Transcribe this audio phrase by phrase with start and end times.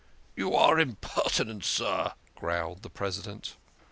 [0.35, 3.53] "You are imperti nent, sir," growled the President.